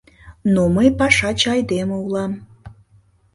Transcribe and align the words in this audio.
Но 0.53 0.61
мый 0.75 0.87
пашаче 0.99 1.47
айдеме 1.53 1.95
улам. 2.05 2.31